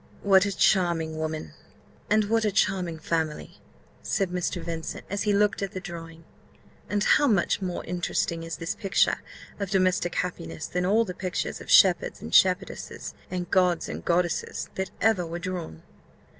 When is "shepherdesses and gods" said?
12.33-13.87